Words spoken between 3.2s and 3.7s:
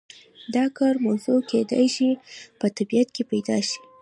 پیدا